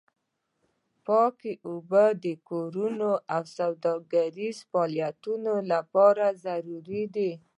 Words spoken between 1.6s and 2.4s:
اوبه د